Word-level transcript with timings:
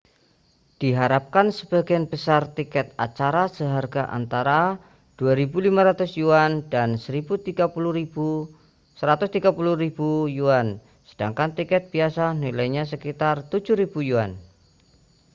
diharapkan 0.81 1.47
sebagian 1.59 2.05
besar 2.13 2.41
tiket 2.57 2.87
acara 3.05 3.43
seharga 3.57 4.03
antara 4.19 4.61
â¥2.500 5.13 6.73
dan 6.73 6.89
â¥130.000 6.97 8.17
sedangkan 11.09 11.49
tiket 11.57 11.83
biasa 11.93 12.25
nilainya 12.43 12.83
sekitar 12.91 13.35
â¥7.000 13.45 14.41